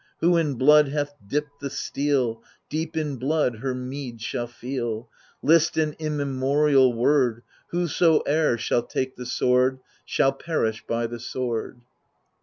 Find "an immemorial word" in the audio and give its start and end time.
5.77-7.43